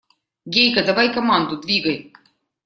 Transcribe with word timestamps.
Гейка, 0.45 0.83
давай 0.83 1.13
команду, 1.13 1.57
двигай! 1.61 2.11